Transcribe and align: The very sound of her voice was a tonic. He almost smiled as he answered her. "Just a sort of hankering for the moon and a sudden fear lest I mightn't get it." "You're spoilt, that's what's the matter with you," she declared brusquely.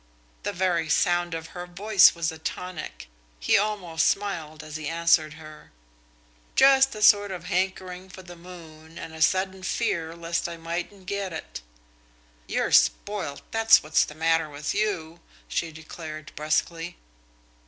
The 0.41 0.51
very 0.51 0.89
sound 0.89 1.35
of 1.35 1.49
her 1.53 1.67
voice 1.67 2.15
was 2.15 2.31
a 2.31 2.39
tonic. 2.39 3.07
He 3.39 3.55
almost 3.55 4.07
smiled 4.07 4.63
as 4.63 4.75
he 4.75 4.87
answered 4.87 5.35
her. 5.35 5.71
"Just 6.55 6.95
a 6.95 7.03
sort 7.03 7.29
of 7.29 7.43
hankering 7.43 8.09
for 8.09 8.23
the 8.23 8.35
moon 8.35 8.97
and 8.97 9.13
a 9.13 9.21
sudden 9.21 9.61
fear 9.61 10.15
lest 10.15 10.49
I 10.49 10.57
mightn't 10.57 11.05
get 11.05 11.31
it." 11.33 11.61
"You're 12.47 12.71
spoilt, 12.71 13.43
that's 13.51 13.83
what's 13.83 14.03
the 14.03 14.15
matter 14.15 14.49
with 14.49 14.73
you," 14.73 15.19
she 15.47 15.71
declared 15.71 16.31
brusquely. 16.35 16.97